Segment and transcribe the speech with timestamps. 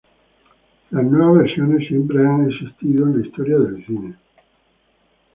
[0.89, 4.15] Las nuevas versiones siempre han existido en la historia del cine.